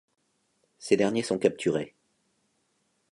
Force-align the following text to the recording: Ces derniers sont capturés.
Ces 0.79 0.97
derniers 0.97 1.21
sont 1.21 1.37
capturés. 1.37 1.93